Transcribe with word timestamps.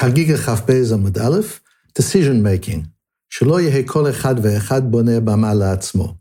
חגיגה 0.00 0.36
כ"ב 0.36 0.72
עמוד 0.92 1.18
א', 1.18 1.40
decision 1.98 2.42
making, 2.44 2.86
שלא 3.30 3.60
יהא 3.60 3.82
כל 3.86 4.10
אחד 4.10 4.34
ואחד 4.42 4.90
בונה 4.90 5.20
במה 5.20 5.54
לעצמו. 5.54 6.14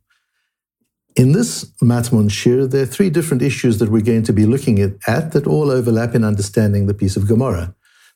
In 1.20 1.31
this 1.31 1.65
Matmon 1.84 2.29
Shiur, 2.29 2.70
there 2.70 2.84
are 2.84 2.94
three 2.96 3.10
different 3.10 3.42
issues 3.42 3.79
that 3.79 3.90
we're 3.90 4.10
going 4.12 4.24
to 4.24 4.34
be 4.34 4.46
looking 4.46 4.79
at 4.79 5.32
that 5.32 5.48
all 5.48 5.71
overlap 5.71 6.13
in 6.16 6.24
understanding 6.24 6.86
the 6.86 6.94
piece 6.94 7.16
of 7.18 7.28
Gemara. 7.28 7.74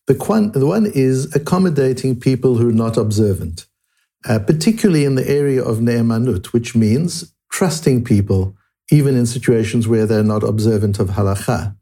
The 0.07 0.13
one, 0.13 0.51
the 0.51 0.67
one 0.67 0.87
is 1.09 1.17
accommodating 1.35 2.19
people 2.19 2.53
who 2.57 2.69
are 2.69 2.83
not 2.85 2.97
observant, 2.97 3.65
uh, 4.29 4.39
particularly 4.39 5.03
in 5.05 5.15
the 5.15 5.27
area 5.27 5.63
of 5.63 5.79
ne'emanut, 5.79 6.45
which 6.53 6.75
means 6.75 7.33
trusting 7.51 8.03
people 8.03 8.55
even 8.91 9.15
in 9.15 9.25
situations 9.25 9.87
where 9.87 10.05
they're 10.05 10.31
not 10.35 10.43
observant 10.43 10.99
of 10.99 11.07
halacha. 11.09 11.75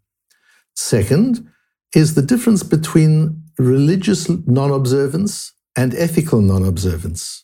Second 0.75 1.49
is 1.95 2.15
the 2.15 2.21
difference 2.31 2.63
between 2.63 3.41
religious 3.59 4.29
non 4.47 4.71
observance 4.71 5.53
and 5.75 5.93
ethical 5.93 6.41
non 6.41 6.63
observance. 6.65 7.43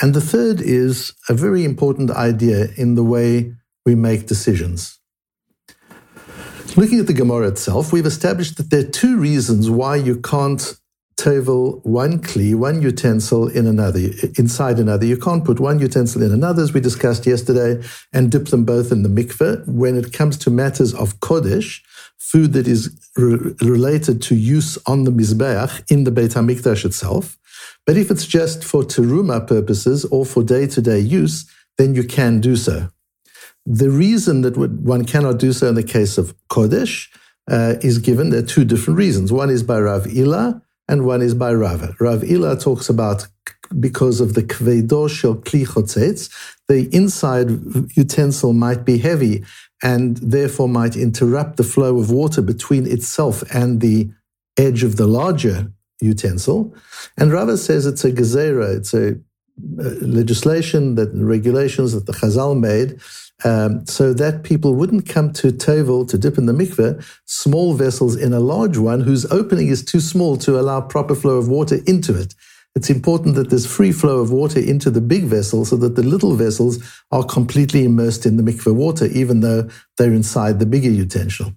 And 0.00 0.14
the 0.14 0.20
third 0.20 0.60
is 0.60 1.12
a 1.28 1.34
very 1.34 1.64
important 1.64 2.10
idea 2.10 2.68
in 2.76 2.94
the 2.94 3.02
way 3.02 3.52
we 3.84 3.94
make 3.94 4.26
decisions. 4.26 4.98
Looking 6.76 7.00
at 7.00 7.08
the 7.08 7.14
Gemara 7.14 7.48
itself, 7.48 7.92
we've 7.92 8.06
established 8.06 8.56
that 8.58 8.70
there 8.70 8.80
are 8.80 8.90
two 8.90 9.18
reasons 9.18 9.68
why 9.68 9.96
you 9.96 10.20
can't 10.20 10.78
tovel 11.16 11.80
one 11.84 12.20
kli, 12.20 12.54
one 12.54 12.80
utensil 12.80 13.48
in 13.48 13.66
another, 13.66 13.98
inside 14.38 14.78
another. 14.78 15.04
You 15.04 15.16
can't 15.16 15.44
put 15.44 15.58
one 15.58 15.80
utensil 15.80 16.22
in 16.22 16.32
another, 16.32 16.62
as 16.62 16.72
we 16.72 16.80
discussed 16.80 17.26
yesterday, 17.26 17.82
and 18.12 18.30
dip 18.30 18.46
them 18.46 18.64
both 18.64 18.92
in 18.92 19.02
the 19.02 19.08
mikveh. 19.08 19.66
When 19.66 19.96
it 19.96 20.12
comes 20.12 20.38
to 20.38 20.50
matters 20.50 20.94
of 20.94 21.18
kodesh, 21.18 21.80
food 22.30 22.52
that 22.52 22.68
is 22.68 22.82
re- 23.16 23.54
related 23.62 24.20
to 24.22 24.34
use 24.34 24.78
on 24.86 25.04
the 25.04 25.10
mizbeach 25.10 25.90
in 25.90 26.04
the 26.04 26.10
Beit 26.10 26.32
Hamikdash 26.32 26.84
itself. 26.84 27.38
But 27.86 27.96
if 27.96 28.10
it's 28.10 28.26
just 28.26 28.62
for 28.64 28.82
teruma 28.82 29.46
purposes 29.46 30.04
or 30.06 30.26
for 30.26 30.42
day-to-day 30.42 31.00
use, 31.00 31.46
then 31.78 31.94
you 31.94 32.04
can 32.04 32.40
do 32.40 32.54
so. 32.56 32.88
The 33.64 33.90
reason 33.90 34.42
that 34.42 34.56
one 34.56 35.04
cannot 35.04 35.38
do 35.38 35.52
so 35.52 35.68
in 35.68 35.74
the 35.74 35.82
case 35.82 36.18
of 36.18 36.34
kodesh 36.48 37.08
uh, 37.50 37.74
is 37.80 37.98
given. 37.98 38.30
There 38.30 38.40
are 38.40 38.46
two 38.56 38.64
different 38.64 38.98
reasons. 38.98 39.32
One 39.32 39.50
is 39.50 39.62
by 39.62 39.78
Rav 39.80 40.06
Ila, 40.06 40.62
and 40.88 41.04
one 41.04 41.22
is 41.22 41.34
by 41.34 41.52
Rava. 41.52 41.94
Rav 42.00 42.24
Ila 42.24 42.58
talks 42.58 42.88
about 42.88 43.26
because 43.78 44.20
of 44.20 44.34
the 44.34 44.42
kvedo 44.42 45.08
shel 45.08 45.36
kli 45.36 45.66
chotzetz, 45.66 46.30
the 46.68 46.88
inside 46.94 47.48
utensil 47.96 48.52
might 48.52 48.84
be 48.84 48.98
heavy 48.98 49.44
and 49.82 50.16
therefore 50.18 50.68
might 50.68 50.96
interrupt 50.96 51.56
the 51.56 51.64
flow 51.64 51.98
of 51.98 52.10
water 52.10 52.42
between 52.42 52.86
itself 52.86 53.42
and 53.54 53.80
the 53.80 54.10
edge 54.58 54.82
of 54.82 54.96
the 54.96 55.06
larger 55.06 55.72
utensil. 56.00 56.74
And 57.16 57.32
Rava 57.32 57.56
says 57.56 57.86
it's 57.86 58.04
a 58.04 58.12
gezerah, 58.12 58.76
it's 58.76 58.94
a 58.94 59.16
legislation 59.60 60.94
that 60.94 61.10
regulations 61.14 61.92
that 61.92 62.06
the 62.06 62.12
Chazal 62.12 62.58
made 62.58 63.00
um, 63.44 63.86
so 63.86 64.12
that 64.14 64.42
people 64.42 64.74
wouldn't 64.74 65.08
come 65.08 65.32
to 65.34 65.52
tovel 65.52 66.08
to 66.08 66.18
dip 66.18 66.38
in 66.38 66.46
the 66.46 66.52
mikveh, 66.52 67.04
small 67.24 67.74
vessels 67.74 68.16
in 68.16 68.32
a 68.32 68.40
large 68.40 68.78
one 68.78 69.00
whose 69.00 69.24
opening 69.30 69.68
is 69.68 69.84
too 69.84 70.00
small 70.00 70.36
to 70.38 70.58
allow 70.58 70.80
proper 70.80 71.14
flow 71.14 71.36
of 71.36 71.48
water 71.48 71.78
into 71.86 72.18
it. 72.18 72.34
It's 72.78 72.90
important 72.90 73.34
that 73.34 73.50
there's 73.50 73.66
free 73.66 73.90
flow 73.90 74.20
of 74.20 74.30
water 74.30 74.60
into 74.60 74.88
the 74.88 75.00
big 75.00 75.24
vessel 75.24 75.64
so 75.64 75.74
that 75.78 75.96
the 75.96 76.04
little 76.04 76.36
vessels 76.36 76.78
are 77.10 77.24
completely 77.24 77.82
immersed 77.82 78.24
in 78.24 78.36
the 78.36 78.44
mikveh 78.44 78.72
water, 78.72 79.06
even 79.06 79.40
though 79.40 79.68
they're 79.96 80.14
inside 80.14 80.60
the 80.60 80.64
bigger 80.74 80.88
utensil. 80.88 81.54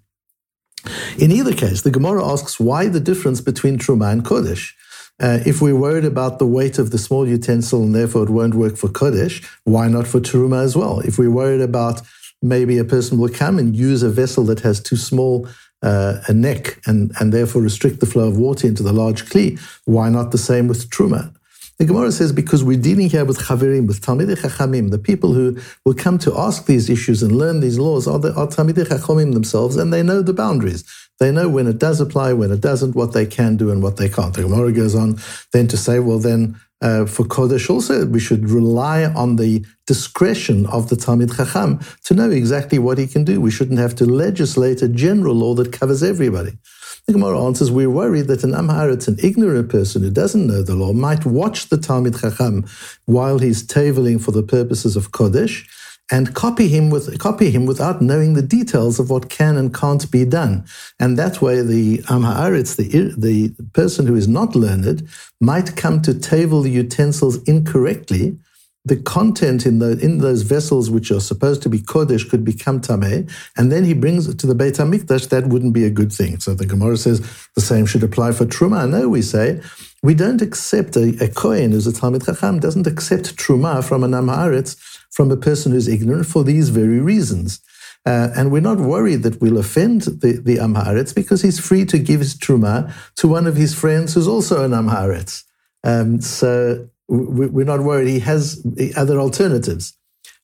In 1.19 1.31
either 1.31 1.53
case, 1.53 1.83
the 1.83 1.91
Gemara 1.91 2.27
asks 2.27 2.59
why 2.59 2.87
the 2.87 2.99
difference 2.99 3.39
between 3.39 3.77
Truma 3.77 4.11
and 4.11 4.25
Kodesh. 4.25 4.73
Uh, 5.19 5.37
if 5.45 5.61
we're 5.61 5.75
worried 5.75 6.05
about 6.05 6.39
the 6.39 6.47
weight 6.47 6.79
of 6.79 6.89
the 6.89 6.97
small 6.97 7.27
utensil 7.27 7.83
and 7.83 7.93
therefore 7.93 8.23
it 8.23 8.31
won't 8.31 8.55
work 8.55 8.75
for 8.75 8.87
Kodesh, 8.87 9.47
why 9.63 9.87
not 9.87 10.07
for 10.07 10.19
Truma 10.19 10.63
as 10.63 10.75
well? 10.75 11.01
If 11.01 11.19
we're 11.19 11.29
worried 11.29 11.61
about 11.61 12.01
maybe 12.41 12.79
a 12.79 12.83
person 12.83 13.19
will 13.19 13.29
come 13.29 13.59
and 13.59 13.75
use 13.75 14.01
a 14.01 14.09
vessel 14.09 14.43
that 14.45 14.61
has 14.61 14.81
too 14.81 14.97
small 14.97 15.47
uh, 15.81 16.21
a 16.27 16.33
neck 16.33 16.79
and, 16.85 17.11
and 17.19 17.33
therefore 17.33 17.61
restrict 17.61 17.99
the 17.99 18.05
flow 18.05 18.27
of 18.27 18.37
water 18.37 18.67
into 18.67 18.83
the 18.83 18.93
large 18.93 19.25
kli, 19.25 19.59
why 19.85 20.09
not 20.09 20.31
the 20.31 20.37
same 20.37 20.67
with 20.67 20.89
Truma? 20.89 21.33
The 21.81 21.87
Gemara 21.87 22.11
says 22.11 22.31
because 22.31 22.63
we're 22.63 22.79
dealing 22.79 23.09
here 23.09 23.25
with 23.25 23.39
chaverim, 23.39 23.87
with 23.87 24.01
Talmidei 24.01 24.37
Chachamim, 24.37 24.91
the 24.91 24.99
people 24.99 25.33
who 25.33 25.57
will 25.83 25.95
come 25.95 26.19
to 26.19 26.37
ask 26.37 26.67
these 26.67 26.91
issues 26.91 27.23
and 27.23 27.35
learn 27.35 27.59
these 27.59 27.79
laws 27.79 28.07
are, 28.07 28.19
the, 28.19 28.31
are 28.35 28.45
Talmidei 28.45 28.85
Chachamim 28.85 29.33
themselves, 29.33 29.77
and 29.77 29.91
they 29.91 30.03
know 30.03 30.21
the 30.21 30.31
boundaries. 30.31 30.83
They 31.19 31.31
know 31.31 31.49
when 31.49 31.65
it 31.65 31.79
does 31.79 31.99
apply, 31.99 32.33
when 32.33 32.51
it 32.51 32.61
doesn't, 32.61 32.95
what 32.95 33.13
they 33.13 33.25
can 33.25 33.57
do 33.57 33.71
and 33.71 33.81
what 33.81 33.97
they 33.97 34.09
can't. 34.09 34.35
The 34.35 34.43
Gemara 34.43 34.71
goes 34.71 34.93
on 34.93 35.19
then 35.53 35.67
to 35.69 35.77
say, 35.77 35.97
well, 35.97 36.19
then 36.19 36.59
uh, 36.81 37.05
for 37.05 37.23
Kodesh 37.25 37.69
also, 37.69 38.05
we 38.05 38.19
should 38.19 38.49
rely 38.49 39.05
on 39.05 39.35
the 39.35 39.63
discretion 39.85 40.65
of 40.67 40.89
the 40.89 40.95
Talmid 40.95 41.35
Chacham 41.35 41.79
to 42.05 42.13
know 42.13 42.29
exactly 42.29 42.79
what 42.79 42.97
he 42.97 43.07
can 43.07 43.23
do. 43.23 43.39
We 43.39 43.51
shouldn't 43.51 43.79
have 43.79 43.95
to 43.95 44.05
legislate 44.05 44.81
a 44.81 44.87
general 44.87 45.35
law 45.35 45.53
that 45.55 45.71
covers 45.71 46.01
everybody. 46.01 46.57
The 47.05 47.13
Gemara 47.13 47.43
answers, 47.43 47.71
we're 47.71 47.89
worried 47.89 48.27
that 48.27 48.43
an 48.43 48.51
Amharitz, 48.51 49.07
an 49.07 49.17
ignorant 49.21 49.69
person 49.69 50.01
who 50.01 50.11
doesn't 50.11 50.47
know 50.47 50.63
the 50.63 50.75
law, 50.75 50.93
might 50.93 51.25
watch 51.25 51.69
the 51.69 51.77
Talmid 51.77 52.19
Chacham 52.19 52.65
while 53.05 53.39
he's 53.39 53.65
toveling 53.65 54.19
for 54.19 54.31
the 54.31 54.43
purposes 54.43 54.95
of 54.95 55.11
Kodesh 55.11 55.67
and 56.11 56.35
copy 56.35 56.67
him 56.67 56.89
with 56.89 57.17
copy 57.19 57.49
him 57.49 57.65
without 57.65 58.01
knowing 58.01 58.33
the 58.33 58.41
details 58.41 58.99
of 58.99 59.09
what 59.09 59.29
can 59.29 59.55
and 59.57 59.73
can't 59.73 60.11
be 60.11 60.25
done. 60.25 60.65
And 60.99 61.17
that 61.17 61.41
way, 61.41 61.61
the 61.61 61.99
Amhaaretz, 61.99 62.75
the 62.75 63.13
the 63.17 63.55
person 63.73 64.05
who 64.05 64.15
is 64.15 64.27
not 64.27 64.55
learned, 64.55 65.07
might 65.39 65.75
come 65.75 66.01
to 66.03 66.13
tovel 66.13 66.63
the 66.63 66.69
utensils 66.69 67.41
incorrectly 67.43 68.37
the 68.83 68.97
content 68.97 69.65
in 69.65 69.79
the 69.79 69.99
in 69.99 70.17
those 70.17 70.41
vessels 70.41 70.89
which 70.89 71.11
are 71.11 71.19
supposed 71.19 71.61
to 71.61 71.69
be 71.69 71.79
kodesh 71.79 72.27
could 72.27 72.43
become 72.43 72.81
tameh, 72.81 73.29
and 73.55 73.71
then 73.71 73.83
he 73.83 73.93
brings 73.93 74.27
it 74.27 74.39
to 74.39 74.47
the 74.47 74.55
Beit 74.55 74.75
Hamikdash. 74.75 75.29
That 75.29 75.47
wouldn't 75.47 75.73
be 75.73 75.85
a 75.85 75.91
good 75.91 76.11
thing. 76.11 76.39
So 76.39 76.53
the 76.55 76.65
Gemara 76.65 76.97
says 76.97 77.19
the 77.55 77.61
same 77.61 77.85
should 77.85 78.03
apply 78.03 78.31
for 78.31 78.45
truma. 78.45 78.89
No, 78.89 79.07
we 79.07 79.21
say 79.21 79.61
we 80.01 80.15
don't 80.15 80.41
accept 80.41 80.95
a, 80.95 81.15
a 81.23 81.27
kohen 81.27 81.71
who's 81.71 81.85
a 81.85 81.91
Talmid 81.91 82.25
Chacham 82.25 82.59
doesn't 82.59 82.87
accept 82.87 83.35
truma 83.37 83.83
from 83.83 84.03
an 84.03 84.11
Amharetz 84.11 84.90
from 85.11 85.31
a 85.31 85.37
person 85.37 85.71
who's 85.71 85.87
ignorant 85.87 86.25
for 86.25 86.43
these 86.43 86.69
very 86.69 86.99
reasons. 86.99 87.59
Uh, 88.05 88.29
and 88.35 88.51
we're 88.51 88.61
not 88.61 88.79
worried 88.79 89.21
that 89.23 89.39
we'll 89.41 89.59
offend 89.59 90.01
the, 90.01 90.41
the 90.43 91.13
because 91.15 91.41
he's 91.43 91.59
free 91.59 91.85
to 91.85 91.99
give 91.99 92.19
his 92.19 92.35
truma 92.35 92.91
to 93.15 93.27
one 93.27 93.45
of 93.45 93.55
his 93.55 93.75
friends 93.75 94.13
who's 94.13 94.27
also 94.27 94.63
an 94.63 94.71
Amharetz. 94.71 95.43
Um, 95.83 96.21
so 96.21 96.87
we're 97.07 97.65
not 97.65 97.81
worried. 97.81 98.07
He 98.07 98.19
has 98.19 98.65
other 98.95 99.19
alternatives. 99.19 99.93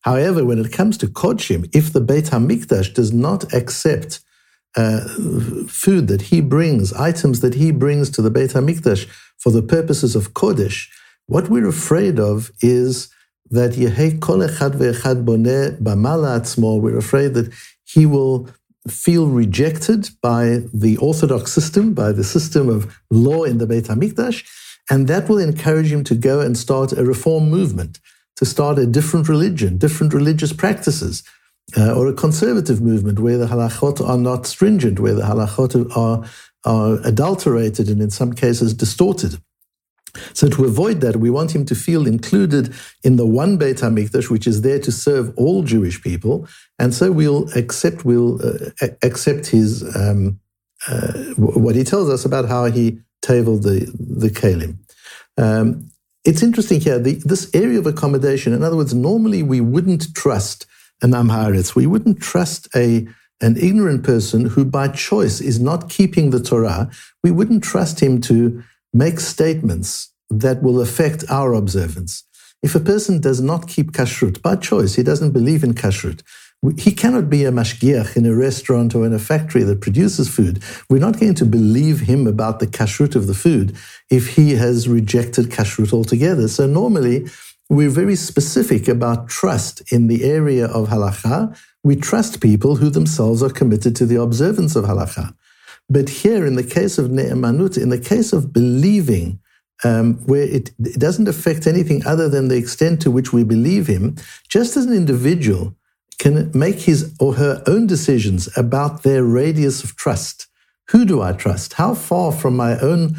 However, 0.01 0.45
when 0.45 0.59
it 0.59 0.72
comes 0.72 0.97
to 0.97 1.07
kodshim, 1.07 1.69
if 1.73 1.91
the 1.91 2.01
Beit 2.01 2.25
Hamikdash 2.25 2.94
does 2.94 3.11
not 3.11 3.51
accept 3.53 4.19
uh, 4.75 5.01
food 5.67 6.07
that 6.07 6.23
he 6.23 6.41
brings, 6.41 6.94
items 6.94 7.39
that 7.39 7.55
he 7.55 7.72
brings 7.72 8.09
to 8.11 8.22
the 8.22 8.29
Beit 8.29 8.51
Hamikdash 8.51 9.07
for 9.38 9.51
the 9.51 9.63
purposes 9.63 10.16
of 10.16 10.34
kodesh, 10.34 10.88
what 11.25 11.49
we're 11.49 11.67
afraid 11.67 12.19
of 12.19 12.51
is 12.61 13.09
that 13.52 13.72
Yehei 13.72 14.19
kol 14.19 14.40
echad 14.40 14.74
ve'echad 14.75 15.25
boneh. 15.25 16.81
We're 16.81 16.97
afraid 16.97 17.34
that 17.34 17.53
he 17.85 18.06
will 18.06 18.50
feel 18.88 19.28
rejected 19.28 20.09
by 20.22 20.62
the 20.74 20.97
Orthodox 20.97 21.52
system, 21.52 21.94
by 21.94 22.12
the 22.12 22.24
system 22.24 22.69
of 22.69 23.00
law 23.12 23.44
in 23.44 23.58
the 23.58 23.68
Beit 23.68 23.85
Hamikdash, 23.85 24.46
and 24.90 25.08
that 25.08 25.28
will 25.28 25.40
encourage 25.40 25.91
him 25.91 26.03
to 26.06 26.16
go 26.16 26.40
and 26.40 26.58
start 26.58 26.94
a 26.94 27.03
reform 27.03 27.50
movement, 27.50 28.00
to 28.38 28.46
start 28.46 28.80
a 28.80 28.85
different 28.85 29.28
religion, 29.28 29.78
different 29.78 30.14
religious 30.14 30.53
practices, 30.53 31.24
uh, 31.75 31.94
or 31.94 32.08
a 32.08 32.14
conservative 32.14 32.81
movement 32.81 33.19
where 33.19 33.38
the 33.38 33.47
halachot 33.47 34.00
are 34.08 34.18
not 34.18 34.46
stringent, 34.46 35.00
where 35.00 35.14
the 35.14 35.24
halachot 35.24 35.96
are, 35.97 36.24
are 36.64 37.00
adulterated 37.06 37.90
and 37.90 38.02
in 38.02 38.09
some 38.09 38.34
cases 38.34 38.73
distorted. 38.73 39.41
So 40.34 40.47
to 40.49 40.66
avoid 40.66 41.02
that, 41.02 41.17
we 41.17 41.29
want 41.29 41.55
him 41.55 41.66
to 41.66 41.75
feel 41.75 42.08
included 42.08 42.73
in 43.03 43.16
the 43.16 43.25
one 43.25 43.58
Beit 43.58 43.78
Hamikdash, 43.78 44.29
which 44.29 44.47
is 44.47 44.61
there 44.61 44.79
to 44.79 44.91
serve 44.91 45.34
all 45.37 45.64
Jewish 45.64 46.02
people, 46.02 46.47
and 46.79 46.93
so 46.93 47.11
we'll 47.11 47.49
accept 47.55 48.05
we'll 48.05 48.40
uh, 48.46 48.87
accept 49.02 49.47
his 49.47 49.84
um, 49.96 50.40
uh, 50.87 51.14
what 51.37 51.75
he 51.75 51.84
tells 51.84 52.09
us 52.09 52.25
about 52.25 52.47
how 52.47 52.66
he 52.66 52.99
toveled 53.22 53.64
the, 53.64 53.91
the 53.99 54.29
keilim. 54.29 54.78
Um, 55.37 55.90
it's 56.23 56.43
interesting 56.43 56.81
here, 56.81 56.99
the, 56.99 57.16
this 57.25 57.49
area 57.53 57.79
of 57.79 57.87
accommodation, 57.87 58.53
in 58.53 58.63
other 58.63 58.75
words, 58.75 58.93
normally 58.93 59.43
we 59.43 59.61
wouldn't 59.61 60.13
trust 60.13 60.66
an 61.02 61.11
Amharitz, 61.11 61.75
we 61.75 61.87
wouldn't 61.87 62.20
trust 62.22 62.67
a, 62.75 63.08
an 63.40 63.55
ignorant 63.58 64.03
person 64.03 64.46
who 64.46 64.66
by 64.66 64.90
choice 64.90 65.40
is 65.40 65.59
not 65.59 65.90
keeping 65.90 66.31
the 66.31 66.41
Torah, 66.41 66.90
we 67.23 67.31
wouldn't 67.31 67.63
trust 67.63 68.02
him 68.02 68.20
to 68.22 68.63
make 68.93 69.19
statements 69.19 70.13
that 70.29 70.61
will 70.61 70.81
affect 70.81 71.23
our 71.29 71.53
observance. 71.53 72.23
If 72.63 72.75
a 72.75 72.79
person 72.79 73.22
does 73.22 73.39
not 73.39 73.67
keep 73.67 73.91
kashrut 73.91 74.41
by 74.41 74.55
choice, 74.55 74.95
he 74.95 75.03
doesn't 75.03 75.31
believe 75.31 75.63
in 75.63 75.73
kashrut, 75.73 76.22
He 76.78 76.91
cannot 76.91 77.29
be 77.29 77.45
a 77.45 77.51
mashgiach 77.51 78.17
in 78.17 78.25
a 78.25 78.35
restaurant 78.35 78.95
or 78.95 79.05
in 79.05 79.13
a 79.13 79.19
factory 79.19 79.63
that 79.63 79.79
produces 79.79 80.28
food. 80.28 80.63
We're 80.89 80.99
not 81.07 81.19
going 81.19 81.35
to 81.35 81.45
believe 81.45 81.99
him 82.01 82.25
about 82.25 82.59
the 82.59 82.66
kashrut 82.66 83.16
of 83.16 83.28
the 83.28 83.35
food 83.35 83.75
if 84.09 84.35
he 84.35 84.55
has 84.55 84.89
rejected 84.89 85.51
kashrut 85.51 85.93
altogether. 85.93 86.47
So 86.47 86.66
normally, 86.66 87.28
we're 87.69 87.89
very 87.91 88.16
specific 88.16 88.87
about 88.87 89.28
trust 89.28 89.91
in 89.91 90.07
the 90.07 90.23
area 90.23 90.66
of 90.66 90.87
halacha. 90.87 91.55
We 91.84 91.95
trust 91.95 92.41
people 92.41 92.78
who 92.78 92.89
themselves 92.89 93.43
are 93.43 93.49
committed 93.49 93.95
to 93.97 94.05
the 94.07 94.19
observance 94.19 94.75
of 94.75 94.85
halacha. 94.85 95.35
But 95.89 96.09
here, 96.09 96.45
in 96.45 96.55
the 96.55 96.63
case 96.63 96.97
of 96.97 97.11
ne'emanut, 97.11 97.78
in 97.81 97.89
the 97.89 97.99
case 97.99 98.34
of 98.34 98.51
believing, 98.51 99.39
um, 99.84 100.16
where 100.25 100.43
it, 100.43 100.72
it 100.79 100.99
doesn't 100.99 101.28
affect 101.28 101.67
anything 101.67 102.05
other 102.05 102.28
than 102.28 102.47
the 102.47 102.57
extent 102.57 103.01
to 103.01 103.11
which 103.11 103.31
we 103.31 103.43
believe 103.43 103.87
him, 103.87 104.16
just 104.49 104.75
as 104.75 104.85
an 104.85 104.93
individual 104.93 105.75
can 106.19 106.51
make 106.53 106.79
his 106.79 107.16
or 107.19 107.35
her 107.35 107.63
own 107.67 107.87
decisions 107.87 108.49
about 108.57 109.03
their 109.03 109.23
radius 109.23 109.84
of 109.84 109.95
trust. 109.95 110.47
Who 110.89 111.05
do 111.05 111.22
I 111.22 111.34
trust? 111.34 111.73
How 111.73 111.93
far 111.93 112.31
from 112.31 112.55
my 112.55 112.79
own 112.79 113.16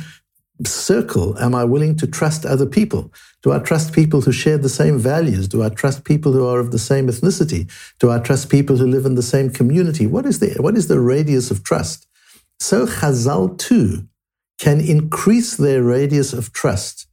circle 0.66 1.38
am 1.38 1.54
I 1.54 1.64
willing 1.64 1.94
to 1.96 2.06
trust 2.06 2.44
other 2.44 2.66
people? 2.66 3.12
Do 3.42 3.52
I 3.52 3.60
trust 3.60 3.92
people 3.92 4.20
who 4.22 4.32
share 4.32 4.58
the 4.58 4.68
same 4.68 4.98
values? 4.98 5.46
Do 5.46 5.62
I 5.62 5.68
trust 5.68 6.04
people 6.04 6.32
who 6.32 6.44
are 6.46 6.58
of 6.58 6.72
the 6.72 6.78
same 6.78 7.06
ethnicity? 7.06 7.70
Do 8.00 8.10
I 8.10 8.18
trust 8.18 8.50
people 8.50 8.76
who 8.76 8.86
live 8.86 9.06
in 9.06 9.14
the 9.14 9.22
same 9.22 9.50
community? 9.50 10.06
What 10.06 10.26
is 10.26 10.40
the, 10.40 10.56
what 10.60 10.76
is 10.76 10.88
the 10.88 10.98
radius 10.98 11.52
of 11.52 11.62
trust? 11.62 12.07
So 12.60 12.86
Chazal 12.86 13.56
too 13.58 14.08
can 14.58 14.80
increase 14.80 15.56
their 15.56 15.82
radius 15.82 16.32
of 16.32 16.52
trust 16.52 17.06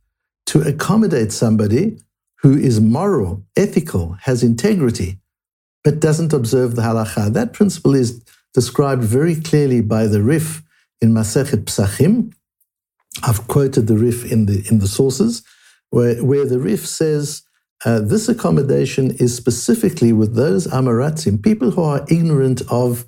to 0.48 0.62
accommodate 0.62 1.32
somebody 1.32 2.00
who 2.42 2.58
is 2.58 2.80
moral, 2.82 3.44
ethical, 3.56 4.18
has 4.22 4.44
integrity, 4.44 5.20
but 5.84 6.00
doesn't 6.00 6.34
observe 6.34 6.76
the 6.76 6.82
halacha. 6.82 7.34
That 7.34 7.54
principle 7.54 7.96
is 7.96 8.24
described 8.54 9.04
very 9.04 9.36
clearly 9.36 9.82
by 9.82 10.08
the 10.08 10.22
Rif 10.22 10.64
in 11.02 11.12
Masechet 11.12 11.66
Psachim. 11.66 12.34
I've 13.24 13.48
quoted 13.48 13.88
the 13.88 13.98
Rif 13.98 14.32
in 14.32 14.46
the 14.46 14.66
in 14.70 14.80
the 14.80 14.88
sources, 14.88 15.44
where, 15.90 16.24
where 16.24 16.46
the 16.46 16.60
Rif 16.60 16.86
says 16.86 17.44
uh, 17.84 18.00
this 18.00 18.28
accommodation 18.30 19.12
is 19.12 19.36
specifically 19.36 20.14
with 20.14 20.36
those 20.36 20.68
Amaratzim, 20.68 21.44
people 21.44 21.72
who 21.72 21.84
are 21.84 22.06
ignorant 22.10 22.62
of 22.70 23.06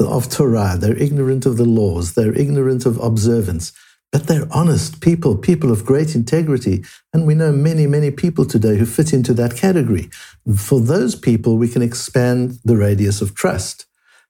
of 0.00 0.30
Torah. 0.30 0.76
They're 0.78 0.96
ignorant 0.96 1.46
of 1.46 1.56
the 1.56 1.64
laws. 1.64 2.14
They're 2.14 2.36
ignorant 2.36 2.86
of 2.86 2.98
observance. 2.98 3.72
But 4.10 4.26
they're 4.26 4.48
honest 4.50 5.00
people, 5.00 5.36
people 5.36 5.70
of 5.70 5.84
great 5.84 6.14
integrity. 6.14 6.84
And 7.12 7.26
we 7.26 7.34
know 7.34 7.52
many, 7.52 7.86
many 7.86 8.10
people 8.10 8.46
today 8.46 8.76
who 8.76 8.86
fit 8.86 9.12
into 9.12 9.34
that 9.34 9.56
category. 9.56 10.08
For 10.56 10.80
those 10.80 11.14
people, 11.14 11.58
we 11.58 11.68
can 11.68 11.82
expand 11.82 12.58
the 12.64 12.76
radius 12.76 13.20
of 13.20 13.34
trust. 13.34 13.86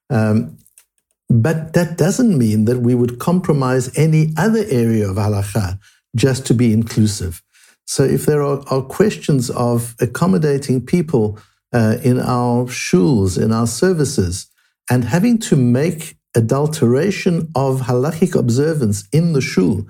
Um, 0.09 0.57
but 1.29 1.73
that 1.73 1.97
doesn't 1.97 2.37
mean 2.37 2.65
that 2.65 2.79
we 2.79 2.95
would 2.95 3.19
compromise 3.19 3.95
any 3.97 4.33
other 4.37 4.65
area 4.69 5.09
of 5.09 5.15
halacha 5.17 5.79
just 6.15 6.45
to 6.47 6.53
be 6.53 6.73
inclusive. 6.73 7.41
So 7.85 8.03
if 8.03 8.25
there 8.25 8.41
are, 8.41 8.61
are 8.67 8.81
questions 8.81 9.49
of 9.51 9.95
accommodating 10.01 10.85
people 10.85 11.39
uh, 11.71 11.97
in 12.03 12.19
our 12.19 12.65
shuls, 12.65 13.41
in 13.41 13.51
our 13.51 13.67
services, 13.67 14.47
and 14.89 15.03
having 15.03 15.37
to 15.37 15.55
make 15.55 16.17
adulteration 16.35 17.51
of 17.55 17.81
halachic 17.81 18.35
observance 18.35 19.07
in 19.11 19.33
the 19.33 19.41
shul 19.41 19.87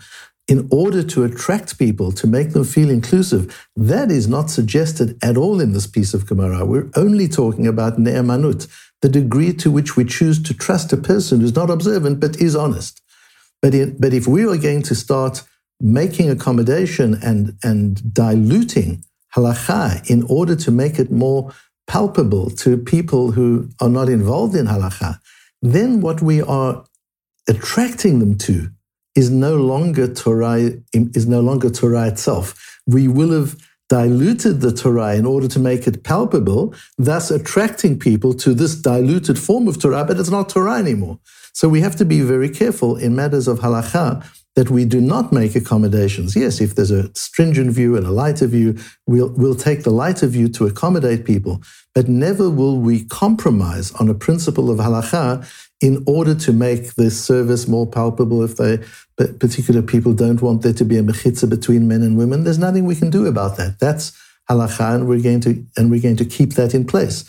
in 0.48 0.68
order 0.72 1.04
to 1.04 1.24
attract 1.24 1.78
people, 1.78 2.12
to 2.12 2.26
make 2.26 2.54
them 2.54 2.64
feel 2.64 2.90
inclusive, 2.90 3.70
that 3.76 4.10
is 4.10 4.28
not 4.28 4.50
suggested 4.50 5.16
at 5.24 5.38
all 5.38 5.62
in 5.62 5.74
this 5.74 5.86
piece 5.86 6.14
of 6.16 6.26
Gemara. 6.26 6.66
We're 6.66 6.90
only 6.96 7.28
talking 7.28 7.68
about 7.68 8.00
ne'emanut, 8.00 8.68
the 9.02 9.10
degree 9.10 9.54
to 9.54 9.70
which 9.70 9.96
we 9.96 10.06
choose 10.06 10.42
to 10.44 10.54
trust 10.56 10.92
a 10.92 10.98
person 10.98 11.40
who's 11.40 11.56
not 11.56 11.70
observant 11.70 12.20
but 12.20 12.42
is 12.42 12.56
honest. 12.56 13.00
But, 13.62 13.76
in, 13.76 13.98
but 14.00 14.12
if 14.12 14.28
we 14.28 14.44
are 14.46 14.58
going 14.58 14.82
to 14.84 14.96
start 14.96 15.44
making 15.80 16.32
accommodation 16.32 17.20
and, 17.22 17.56
and 17.64 18.14
diluting 18.14 19.04
halacha 19.36 20.10
in 20.10 20.24
order 20.24 20.56
to 20.56 20.72
make 20.72 20.98
it 20.98 21.12
more 21.12 21.54
palpable 21.90 22.50
to 22.52 22.78
people 22.78 23.32
who 23.32 23.68
are 23.82 23.90
not 23.90 24.08
involved 24.08 24.56
in 24.56 24.68
halacha, 24.68 25.20
then 25.62 26.00
what 26.00 26.22
we 26.22 26.42
are 26.42 26.86
attracting 27.48 28.20
them 28.20 28.38
to 28.38 28.70
is 29.16 29.30
no 29.32 29.56
longer 29.56 30.08
Torah, 30.14 30.72
is 30.94 31.28
no 31.28 31.42
longer 31.42 31.70
Torah 31.70 32.08
itself. 32.08 32.46
We 32.86 33.08
will 33.08 33.32
have 33.32 33.58
diluted 33.90 34.62
the 34.62 34.72
Torah 34.72 35.16
in 35.16 35.26
order 35.26 35.48
to 35.48 35.60
make 35.60 35.88
it 35.88 36.04
palpable, 36.04 36.76
thus 36.98 37.32
attracting 37.32 37.98
people 37.98 38.36
to 38.36 38.54
this 38.54 38.76
diluted 38.76 39.40
form 39.40 39.68
of 39.68 39.82
Torah, 39.82 40.06
but 40.06 40.20
it's 40.20 40.30
not 40.30 40.48
Torah 40.48 40.78
anymore. 40.78 41.18
So 41.54 41.68
we 41.68 41.82
have 41.82 41.96
to 41.96 42.06
be 42.06 42.22
very 42.22 42.50
careful 42.50 42.96
in 42.96 43.16
matters 43.16 43.48
of 43.48 43.60
halacha 43.60 44.24
that 44.56 44.70
we 44.70 44.84
do 44.84 45.00
not 45.00 45.32
make 45.32 45.56
accommodations. 45.56 46.36
Yes, 46.36 46.60
if 46.60 46.76
there's 46.76 46.92
a 46.92 47.14
stringent 47.16 47.72
view 47.72 47.96
and 47.96 48.06
a 48.06 48.12
lighter 48.12 48.48
view, 48.48 48.78
we'll, 49.08 49.30
we'll 49.30 49.56
take 49.56 49.84
the 49.84 49.92
lighter 49.92 50.28
view 50.28 50.50
to 50.50 50.66
accommodate 50.66 51.24
people, 51.24 51.62
but 51.96 52.10
never 52.10 52.50
will 52.50 52.78
we 52.78 53.06
compromise 53.06 53.92
on 53.94 54.10
a 54.10 54.14
principle 54.14 54.70
of 54.70 54.80
halacha 54.80 55.48
in 55.82 56.04
order 56.08 56.36
to 56.36 56.52
make 56.52 56.96
this 56.96 57.24
service 57.24 57.68
more 57.68 57.88
palpable 57.88 58.44
if 58.44 58.58
they 58.58 58.80
particular 59.40 59.82
people 59.82 60.14
don't 60.14 60.42
want 60.42 60.62
there 60.62 60.74
to 60.74 60.86
be 60.86 60.98
a 60.98 61.04
mechitza 61.04 61.50
between 61.50 61.88
men 61.88 62.02
and 62.02 62.18
women. 62.18 62.44
There's 62.44 62.58
nothing 62.58 62.86
we 62.86 62.96
can 62.96 63.10
do 63.10 63.28
about 63.28 63.58
that. 63.58 63.80
That's 63.80 64.18
halacha, 64.50 64.96
and 64.96 65.08
we're 65.08 65.22
going 65.22 65.42
to 65.42 65.66
and 65.78 65.92
we're 65.92 66.02
going 66.02 66.18
to 66.18 66.26
keep 66.26 66.54
that 66.54 66.74
in 66.74 66.86
place. 66.86 67.26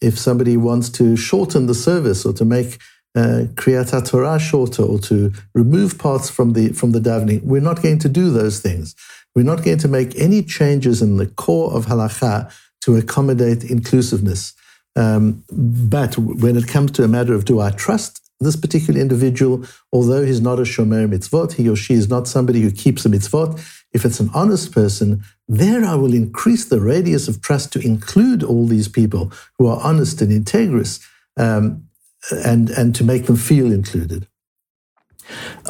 If 0.00 0.18
somebody 0.18 0.56
wants 0.56 0.90
to 0.90 1.16
shorten 1.16 1.66
the 1.66 1.74
service 1.74 2.26
or 2.26 2.32
to 2.34 2.44
make 2.44 2.78
uh, 3.14 3.46
Kriyat 3.54 4.08
Torah 4.08 4.38
shorter 4.38 4.82
or 4.82 4.98
to 5.00 5.32
remove 5.54 5.98
parts 5.98 6.28
from 6.30 6.52
the 6.52 6.70
from 6.72 6.92
the 6.92 7.00
davening. 7.00 7.42
We're 7.44 7.60
not 7.60 7.82
going 7.82 7.98
to 8.00 8.08
do 8.08 8.30
those 8.30 8.60
things. 8.60 8.94
We're 9.34 9.44
not 9.44 9.64
going 9.64 9.78
to 9.78 9.88
make 9.88 10.18
any 10.18 10.42
changes 10.42 11.02
in 11.02 11.16
the 11.16 11.26
core 11.26 11.72
of 11.72 11.86
halacha 11.86 12.52
to 12.82 12.96
accommodate 12.96 13.64
inclusiveness. 13.64 14.54
Um, 14.96 15.42
but 15.50 16.16
when 16.18 16.56
it 16.56 16.68
comes 16.68 16.92
to 16.92 17.04
a 17.04 17.08
matter 17.08 17.34
of 17.34 17.44
do 17.44 17.60
I 17.60 17.70
trust 17.70 18.20
this 18.40 18.56
particular 18.56 19.00
individual, 19.00 19.64
although 19.92 20.24
he's 20.24 20.40
not 20.40 20.58
a 20.58 20.62
shomer 20.62 21.08
mitzvot, 21.08 21.54
he 21.54 21.68
or 21.68 21.76
she 21.76 21.94
is 21.94 22.08
not 22.08 22.28
somebody 22.28 22.60
who 22.60 22.70
keeps 22.70 23.04
a 23.04 23.08
mitzvot. 23.08 23.58
If 23.92 24.04
it's 24.04 24.20
an 24.20 24.30
honest 24.34 24.72
person, 24.72 25.22
there 25.48 25.84
I 25.84 25.94
will 25.94 26.14
increase 26.14 26.64
the 26.64 26.80
radius 26.80 27.28
of 27.28 27.40
trust 27.40 27.72
to 27.72 27.80
include 27.80 28.42
all 28.42 28.66
these 28.66 28.88
people 28.88 29.32
who 29.58 29.66
are 29.66 29.80
honest 29.80 30.20
and 30.20 30.32
integrous. 30.32 31.00
Um, 31.36 31.88
and, 32.30 32.70
and 32.70 32.94
to 32.94 33.04
make 33.04 33.26
them 33.26 33.36
feel 33.36 33.72
included. 33.72 34.26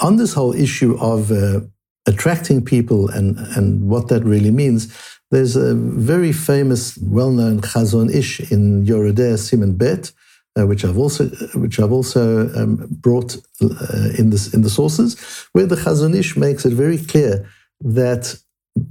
On 0.03 0.17
this 0.17 0.35
whole 0.35 0.55
issue 0.55 0.97
of 0.99 1.31
uh, 1.31 1.61
attracting 2.07 2.65
people 2.65 3.09
and, 3.09 3.39
and 3.57 3.89
what 3.89 4.09
that 4.09 4.25
really 4.25 4.51
means, 4.51 4.97
there's 5.31 5.57
a 5.57 5.75
very 5.75 6.33
famous, 6.33 6.97
well-known 6.99 7.61
Chazon 7.61 8.13
Ish 8.15 8.53
in 8.53 8.85
Yoreh 8.85 9.13
De'ah 9.13 9.39
Siman 9.39 9.77
Bet, 9.79 10.13
uh, 10.57 10.67
which 10.67 10.85
I've 10.85 10.99
also 10.99 11.29
which 11.55 11.81
I've 11.81 11.91
also 11.91 12.49
um, 12.55 12.87
brought 12.89 13.37
uh, 13.61 14.11
in 14.17 14.31
this 14.31 14.55
in 14.55 14.63
the 14.63 14.71
sources, 14.71 15.19
where 15.53 15.67
the 15.67 15.75
Chazon 15.75 16.15
Ish 16.15 16.37
makes 16.37 16.65
it 16.65 16.73
very 16.73 16.99
clear 16.99 17.49
that 17.81 18.37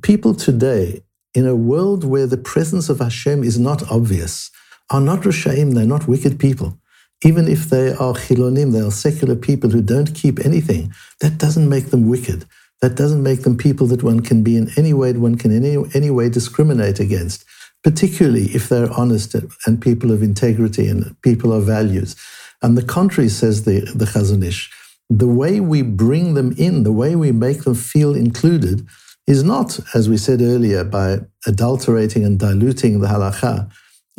people 0.02 0.34
today, 0.34 1.04
in 1.34 1.48
a 1.48 1.56
world 1.56 2.04
where 2.04 2.28
the 2.28 2.38
presence 2.38 2.90
of 2.90 3.00
Hashem 3.00 3.44
is 3.44 3.58
not 3.58 3.90
obvious, 3.90 4.52
are 4.90 5.00
not 5.00 5.22
Rashaim, 5.22 5.74
they're 5.74 5.86
not 5.86 6.08
wicked 6.08 6.40
people 6.40 6.78
even 7.26 7.48
if 7.48 7.70
they 7.70 7.90
are 7.90 8.14
chilonim, 8.14 8.72
they 8.72 8.82
are 8.82 8.92
secular 8.92 9.36
people 9.36 9.70
who 9.70 9.82
don't 9.82 10.14
keep 10.14 10.40
anything, 10.46 10.94
that 11.22 11.38
doesn't 11.38 11.70
make 11.70 11.88
them 11.88 12.08
wicked. 12.08 12.46
That 12.82 12.96
doesn't 12.96 13.24
make 13.24 13.44
them 13.44 13.56
people 13.56 13.88
that 13.88 14.04
one 14.04 14.20
can 14.20 14.44
be 14.44 14.58
in 14.58 14.70
any 14.76 14.94
way, 14.94 15.14
one 15.14 15.36
can 15.36 15.52
in 15.52 15.64
any, 15.64 15.84
any 15.94 16.10
way 16.10 16.30
discriminate 16.30 17.00
against, 17.00 17.46
particularly 17.82 18.48
if 18.48 18.68
they're 18.68 18.92
honest 18.92 19.36
and 19.66 19.82
people 19.82 20.12
of 20.12 20.22
integrity 20.22 20.88
and 20.88 21.16
people 21.22 21.54
of 21.54 21.66
values. 21.66 22.16
And 22.62 22.78
the 22.78 22.84
contrary, 22.84 23.30
says 23.30 23.64
the, 23.64 23.82
the 23.96 24.06
Chazon 24.06 24.44
Ish. 24.44 24.70
The 25.10 25.28
way 25.28 25.60
we 25.60 25.82
bring 25.82 26.34
them 26.34 26.54
in, 26.58 26.84
the 26.84 26.92
way 26.92 27.16
we 27.16 27.32
make 27.32 27.64
them 27.64 27.76
feel 27.76 28.16
included, 28.16 28.86
is 29.28 29.44
not, 29.44 29.80
as 29.94 30.10
we 30.10 30.18
said 30.18 30.42
earlier, 30.42 30.84
by 30.84 31.20
adulterating 31.48 32.26
and 32.26 32.38
diluting 32.38 33.00
the 33.00 33.08
halacha, 33.08 33.72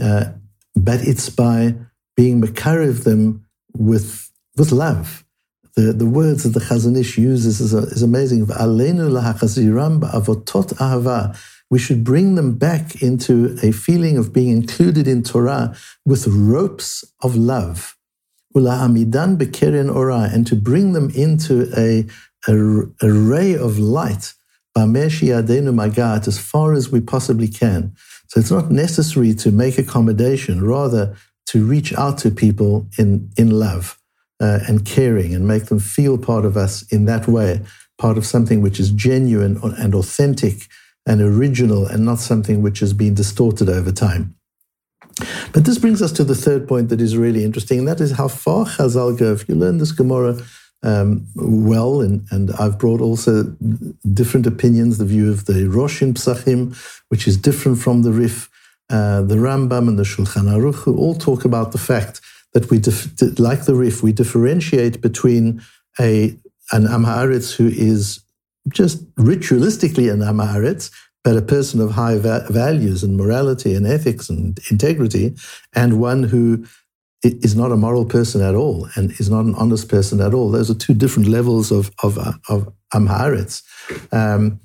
uh, 0.03 0.25
but 0.75 1.01
it's 1.03 1.29
by 1.29 1.75
being 2.17 2.41
makarev 2.41 3.05
them 3.05 3.47
with, 3.77 4.31
with 4.57 4.73
love. 4.73 5.25
The, 5.77 5.93
the 5.93 6.07
words 6.07 6.45
that 6.45 6.51
the 6.51 6.61
Chazon 6.61 6.97
Ish 6.97 7.19
uses 7.19 7.61
is, 7.61 7.75
is 7.75 8.03
amazing. 8.03 8.47
We 11.71 11.79
should 11.79 12.05
bring 12.05 12.35
them 12.37 12.59
back 12.59 13.03
into 13.03 13.59
a 13.63 13.73
feeling 13.73 14.17
of 14.17 14.33
being 14.33 14.51
included 14.51 15.09
in 15.09 15.23
Torah 15.25 15.75
with 16.05 16.27
ropes 16.29 17.05
of 17.23 17.35
love. 17.35 17.97
And 18.55 20.47
to 20.47 20.55
bring 20.55 20.93
them 20.93 21.11
into 21.11 21.69
a, 21.77 22.07
a, 22.47 22.53
a 23.03 23.13
ray 23.13 23.55
of 23.57 23.79
light 23.81 24.35
as 24.77 26.39
far 26.39 26.73
as 26.73 26.91
we 26.91 27.01
possibly 27.01 27.49
can. 27.49 27.97
So 28.29 28.39
it's 28.41 28.51
not 28.51 28.71
necessary 28.71 29.35
to 29.35 29.51
make 29.51 29.79
accommodation, 29.79 30.65
rather 30.65 31.17
to 31.55 31.65
reach 31.65 31.95
out 31.95 32.19
to 32.19 32.33
people 32.33 32.85
in, 32.99 33.31
in 33.37 33.49
love 33.49 33.97
uh, 34.41 34.59
and 34.67 34.85
caring 34.85 35.33
and 35.33 35.47
make 35.47 35.67
them 35.67 35.79
feel 35.79 36.19
part 36.19 36.45
of 36.45 36.57
us 36.57 36.83
in 36.93 37.05
that 37.05 37.29
way, 37.29 37.61
part 37.97 38.19
of 38.19 38.27
something 38.27 38.61
which 38.61 38.81
is 38.81 38.91
genuine 38.91 39.61
and 39.63 39.95
authentic 39.95 40.67
and 41.07 41.21
original 41.21 41.87
and 41.87 42.05
not 42.05 42.19
something 42.19 42.61
which 42.61 42.81
has 42.81 42.93
been 42.93 43.15
distorted 43.15 43.69
over 43.69 43.93
time. 43.93 44.35
But 45.53 45.65
this 45.65 45.79
brings 45.79 46.03
us 46.03 46.11
to 46.15 46.25
the 46.25 46.35
third 46.35 46.67
point 46.67 46.89
that 46.89 47.01
is 47.01 47.17
really 47.17 47.45
interesting, 47.45 47.79
and 47.79 47.87
that 47.87 48.01
is 48.01 48.11
how 48.11 48.27
far 48.27 48.67
Chazal 48.67 49.17
go. 49.17 49.33
If 49.33 49.49
you 49.49 49.55
learn 49.55 49.79
this 49.79 49.93
Gemara 49.93 50.41
um, 50.83 51.25
well, 51.37 52.01
and, 52.01 52.27
and 52.33 52.51
I've 52.59 52.81
brought 52.81 53.01
also 53.01 53.45
different 54.13 54.49
opinions, 54.49 54.99
the 54.99 55.05
view 55.05 55.31
of 55.31 55.45
the 55.45 55.69
Rosh 55.69 56.03
in 56.03 56.15
Psachim, 56.15 56.77
which 57.11 57.29
is 57.29 57.37
different 57.37 57.79
from 57.79 58.03
the 58.03 58.11
Rif, 58.11 58.51
uh, 58.95 59.23
the 59.23 59.35
Rambam 59.47 59.89
and 59.89 59.99
the 59.99 60.05
Shulchan 60.05 60.47
Aruch, 60.57 60.81
who 60.85 60.97
all 60.97 61.17
talk 61.17 61.45
about 61.45 61.73
the 61.73 61.85
fact 61.91 62.21
that 62.53 62.71
we, 62.71 62.79
dif- 62.79 63.41
like 63.49 63.65
the 63.65 63.75
Rif, 63.75 64.05
we 64.05 64.13
differentiate 64.13 65.01
between 65.01 65.63
a 65.99 66.13
an 66.73 66.85
Amharitz 66.97 67.57
who 67.57 67.69
is 67.93 68.21
just 68.69 68.97
ritualistically 69.17 70.07
an 70.13 70.21
Amharitz, 70.21 70.91
but 71.25 71.37
a 71.37 71.43
person 71.43 71.81
of 71.81 71.91
high 71.91 72.19
va- 72.19 72.47
values 72.51 73.03
and 73.03 73.17
morality 73.17 73.75
and 73.75 73.87
ethics 73.87 74.31
and 74.31 74.61
integrity, 74.71 75.35
and 75.75 76.01
one 76.01 76.23
who 76.23 76.65
is 77.23 77.57
not 77.57 77.73
a 77.73 77.77
moral 77.77 78.05
person 78.05 78.41
at 78.43 78.55
all 78.55 78.89
and 78.95 79.11
is 79.19 79.29
not 79.29 79.45
an 79.45 79.55
honest 79.57 79.89
person 79.89 80.21
at 80.21 80.35
all. 80.35 80.51
Those 80.51 80.71
are 80.71 80.75
two 80.87 80.95
different 80.95 81.29
levels 81.29 81.73
of 81.73 81.91
of, 82.05 82.17
of 82.49 82.73
Amharitz. 82.95 83.63
Um, 84.13 84.61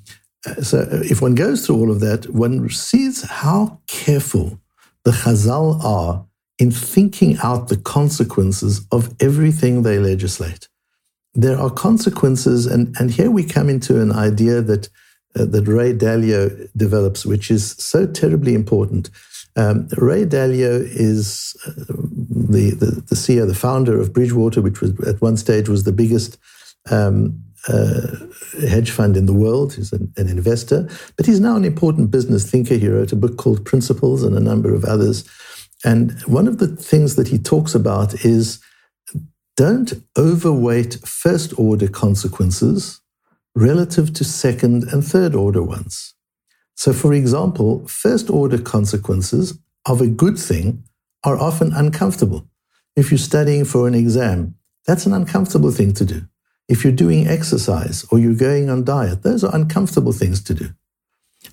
so 0.61 0.87
if 0.91 1.21
one 1.21 1.35
goes 1.35 1.65
through 1.65 1.77
all 1.77 1.91
of 1.91 1.99
that, 1.99 2.29
one 2.33 2.69
sees 2.69 3.23
how 3.23 3.79
careful 3.87 4.59
the 5.03 5.11
Chazal 5.11 5.83
are 5.83 6.25
in 6.57 6.71
thinking 6.71 7.37
out 7.41 7.69
the 7.69 7.77
consequences 7.77 8.85
of 8.91 9.13
everything 9.21 9.83
they 9.83 9.97
legislate. 9.97 10.67
There 11.33 11.57
are 11.57 11.69
consequences, 11.69 12.65
and, 12.65 12.95
and 12.99 13.11
here 13.11 13.31
we 13.31 13.43
come 13.43 13.69
into 13.69 14.01
an 14.01 14.11
idea 14.11 14.61
that, 14.61 14.89
uh, 15.35 15.45
that 15.45 15.67
Ray 15.67 15.93
Dalio 15.93 16.69
develops, 16.75 17.25
which 17.25 17.49
is 17.49 17.71
so 17.71 18.05
terribly 18.05 18.53
important. 18.53 19.09
Um, 19.55 19.87
Ray 19.97 20.25
Dalio 20.25 20.81
is 20.81 21.55
uh, 21.65 21.71
the, 21.77 22.71
the, 22.71 23.03
the, 23.07 23.15
CEO, 23.15 23.47
the 23.47 23.55
founder 23.55 23.99
of 23.99 24.13
Bridgewater, 24.13 24.61
which 24.61 24.81
was 24.81 24.99
at 25.01 25.21
one 25.21 25.37
stage 25.37 25.69
was 25.69 25.83
the 25.83 25.91
biggest 25.91 26.37
um, 26.89 27.41
uh, 27.67 28.07
hedge 28.67 28.91
fund 28.91 29.17
in 29.17 29.25
the 29.25 29.33
world. 29.33 29.73
He's 29.73 29.91
an, 29.91 30.11
an, 30.17 30.29
investor, 30.29 30.87
but 31.17 31.25
he's 31.25 31.39
now 31.39 31.55
an 31.55 31.65
important 31.65 32.11
business 32.11 32.49
thinker. 32.49 32.75
He 32.75 32.87
wrote 32.87 33.11
a 33.11 33.17
book 33.17 33.37
called 33.37 33.65
Principles 33.65 34.23
and 34.23 34.35
a 34.35 34.39
number 34.39 34.73
of 34.73 34.85
others. 34.85 35.27
And 35.83 36.19
one 36.21 36.47
of 36.47 36.57
the 36.57 36.67
things 36.67 37.15
that 37.15 37.27
he 37.27 37.37
talks 37.37 37.75
about 37.75 38.25
is 38.25 38.59
don't 39.57 39.93
overweight 40.17 40.95
first 41.05 41.57
order 41.59 41.87
consequences 41.87 43.01
relative 43.55 44.13
to 44.13 44.23
second 44.23 44.83
and 44.93 45.03
third 45.03 45.35
order 45.35 45.61
ones. 45.61 46.13
So, 46.75 46.93
for 46.93 47.13
example, 47.13 47.85
first 47.87 48.29
order 48.29 48.57
consequences 48.57 49.59
of 49.85 49.99
a 49.99 50.07
good 50.07 50.39
thing 50.39 50.83
are 51.25 51.37
often 51.37 51.73
uncomfortable. 51.73 52.47
If 52.95 53.11
you're 53.11 53.17
studying 53.17 53.65
for 53.65 53.87
an 53.87 53.95
exam, 53.95 54.55
that's 54.85 55.05
an 55.05 55.13
uncomfortable 55.13 55.71
thing 55.71 55.93
to 55.95 56.05
do. 56.05 56.21
If 56.69 56.83
you're 56.83 56.93
doing 56.93 57.27
exercise 57.27 58.05
or 58.11 58.19
you're 58.19 58.35
going 58.35 58.69
on 58.69 58.83
diet, 58.83 59.23
those 59.23 59.43
are 59.43 59.55
uncomfortable 59.55 60.13
things 60.13 60.41
to 60.43 60.53
do. 60.53 60.69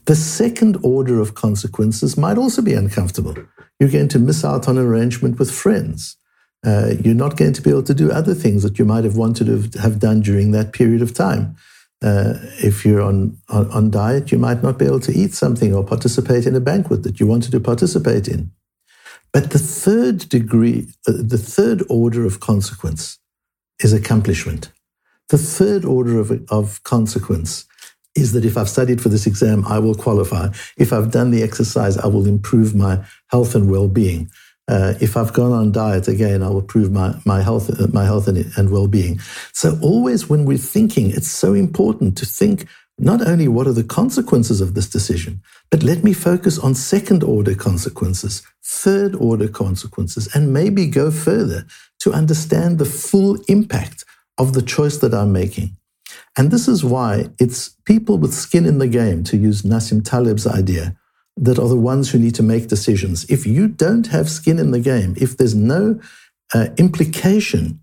The 0.04 0.14
second 0.14 0.76
order 0.82 1.20
of 1.20 1.34
consequences 1.34 2.16
might 2.18 2.36
also 2.36 2.60
be 2.60 2.74
uncomfortable. 2.74 3.34
You're 3.80 3.90
going 3.90 4.08
to 4.08 4.18
miss 4.18 4.44
out 4.44 4.68
on 4.68 4.76
an 4.76 4.84
arrangement 4.84 5.38
with 5.38 5.50
friends. 5.50 6.16
Uh, 6.64 6.92
you're 7.02 7.14
not 7.14 7.36
going 7.36 7.54
to 7.54 7.62
be 7.62 7.70
able 7.70 7.82
to 7.84 7.94
do 7.94 8.10
other 8.10 8.34
things 8.34 8.62
that 8.62 8.78
you 8.78 8.84
might 8.84 9.04
have 9.04 9.16
wanted 9.16 9.72
to 9.72 9.78
have 9.80 9.98
done 9.98 10.20
during 10.20 10.50
that 10.50 10.72
period 10.72 11.00
of 11.00 11.14
time. 11.14 11.56
Uh, 12.02 12.34
if 12.62 12.84
you're 12.84 13.00
on, 13.00 13.38
on, 13.48 13.70
on 13.70 13.90
diet, 13.90 14.30
you 14.30 14.38
might 14.38 14.62
not 14.62 14.78
be 14.78 14.84
able 14.84 15.00
to 15.00 15.12
eat 15.12 15.32
something 15.32 15.74
or 15.74 15.82
participate 15.82 16.46
in 16.46 16.54
a 16.54 16.60
banquet 16.60 17.02
that 17.04 17.18
you 17.18 17.26
wanted 17.26 17.52
to 17.52 17.60
participate 17.60 18.28
in. 18.28 18.50
But 19.32 19.50
the 19.50 19.58
third 19.58 20.28
degree, 20.28 20.88
uh, 21.08 21.12
the 21.16 21.38
third 21.38 21.82
order 21.88 22.26
of 22.26 22.40
consequence 22.40 23.18
is 23.80 23.92
accomplishment. 23.92 24.70
The 25.28 25.38
third 25.38 25.84
order 25.84 26.18
of, 26.20 26.30
of 26.50 26.82
consequence 26.84 27.64
is 28.14 28.32
that 28.32 28.44
if 28.44 28.56
I've 28.56 28.68
studied 28.68 29.00
for 29.00 29.08
this 29.08 29.26
exam, 29.26 29.64
I 29.66 29.78
will 29.78 29.94
qualify. 29.94 30.48
If 30.78 30.92
I've 30.92 31.10
done 31.10 31.30
the 31.30 31.42
exercise, 31.42 31.98
I 31.98 32.06
will 32.06 32.26
improve 32.26 32.74
my 32.74 33.04
health 33.28 33.54
and 33.54 33.70
well-being. 33.70 34.30
Uh, 34.68 34.94
if 35.00 35.16
I've 35.16 35.32
gone 35.32 35.52
on 35.52 35.70
diet 35.70 36.08
again, 36.08 36.42
I 36.42 36.48
will 36.48 36.60
improve 36.60 36.90
my, 36.90 37.14
my 37.24 37.40
health, 37.40 37.70
my 37.92 38.04
health 38.04 38.26
and, 38.26 38.38
and 38.56 38.70
well-being. 38.70 39.20
So 39.52 39.78
always 39.80 40.28
when 40.28 40.44
we're 40.44 40.58
thinking, 40.58 41.10
it's 41.10 41.30
so 41.30 41.54
important 41.54 42.16
to 42.18 42.26
think 42.26 42.66
not 42.98 43.26
only 43.26 43.46
what 43.46 43.66
are 43.66 43.72
the 43.72 43.84
consequences 43.84 44.60
of 44.60 44.74
this 44.74 44.88
decision, 44.88 45.40
but 45.70 45.82
let 45.82 46.02
me 46.02 46.12
focus 46.12 46.58
on 46.58 46.74
second 46.74 47.22
order 47.22 47.54
consequences, 47.54 48.42
third 48.64 49.14
order 49.16 49.48
consequences, 49.48 50.34
and 50.34 50.52
maybe 50.52 50.86
go 50.86 51.10
further 51.10 51.66
to 52.00 52.12
understand 52.12 52.78
the 52.78 52.86
full 52.86 53.36
impact 53.48 54.04
of 54.38 54.52
the 54.52 54.62
choice 54.62 54.98
that 54.98 55.14
I'm 55.14 55.32
making. 55.32 55.76
And 56.36 56.50
this 56.50 56.68
is 56.68 56.84
why 56.84 57.30
it's 57.38 57.70
people 57.84 58.18
with 58.18 58.34
skin 58.34 58.66
in 58.66 58.78
the 58.78 58.88
game, 58.88 59.24
to 59.24 59.36
use 59.36 59.62
Nassim 59.62 60.04
Taleb's 60.04 60.46
idea, 60.46 60.96
that 61.36 61.58
are 61.58 61.68
the 61.68 61.76
ones 61.76 62.10
who 62.10 62.18
need 62.18 62.34
to 62.36 62.42
make 62.42 62.68
decisions. 62.68 63.24
If 63.30 63.46
you 63.46 63.68
don't 63.68 64.06
have 64.08 64.30
skin 64.30 64.58
in 64.58 64.70
the 64.70 64.80
game, 64.80 65.14
if 65.18 65.36
there's 65.36 65.54
no 65.54 66.00
uh, 66.54 66.68
implication 66.76 67.80